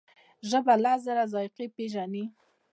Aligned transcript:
ژبه 0.49 0.73
لس 0.83 0.99
زره 1.05 1.23
ذایقې 1.33 1.65
پېژني. 1.75 2.23